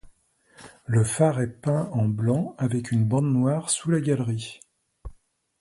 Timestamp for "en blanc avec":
1.93-2.91